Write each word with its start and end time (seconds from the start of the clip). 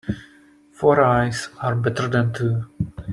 Four 0.71 0.99
eyes 1.03 1.49
are 1.61 1.75
better 1.75 2.07
than 2.07 2.33
two. 2.33 2.63